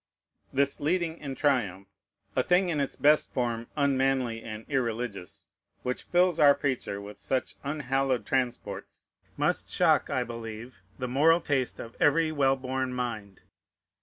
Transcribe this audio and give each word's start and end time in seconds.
This 0.51 0.79
"leading 0.79 1.19
in 1.19 1.35
triumph," 1.35 1.87
a 2.35 2.41
thing 2.41 2.69
in 2.69 2.79
its 2.79 2.95
best 2.95 3.31
form 3.31 3.67
unmanly 3.75 4.41
and 4.41 4.65
irreligious, 4.67 5.47
which 5.83 6.01
fills 6.11 6.39
our 6.39 6.55
preacher 6.55 6.99
with 6.99 7.19
such 7.19 7.53
unhallowed 7.63 8.25
transports, 8.25 9.05
must 9.37 9.69
shock, 9.71 10.09
I 10.09 10.23
believe, 10.23 10.81
the 10.97 11.07
moral 11.07 11.39
taste 11.39 11.79
of 11.79 11.95
every 11.99 12.31
well 12.31 12.55
born 12.55 12.91
mind. 12.95 13.41